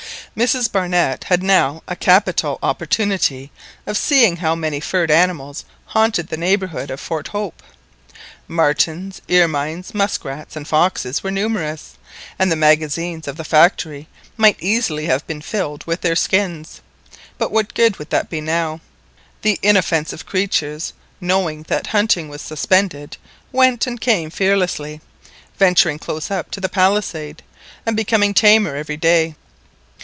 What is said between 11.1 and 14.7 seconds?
were numerous, and the magazines of the factory might